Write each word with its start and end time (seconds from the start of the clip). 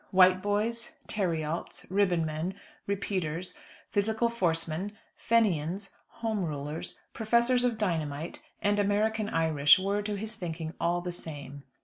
Whiteboys, 0.11 0.93
Terryalts, 1.07 1.85
Ribbonmen, 1.91 2.55
Repeaters, 2.87 3.53
Physical 3.91 4.29
Forcemen, 4.29 4.93
Fenians, 5.15 5.91
Home 6.25 6.43
Rulers, 6.43 6.97
Professors 7.13 7.63
of 7.63 7.77
Dynamite, 7.77 8.41
and 8.63 8.79
American 8.79 9.29
Irish, 9.29 9.77
were, 9.77 10.01
to 10.01 10.15
his 10.15 10.33
thinking, 10.35 10.73
all 10.81 11.01
the 11.01 11.11
same. 11.11 11.65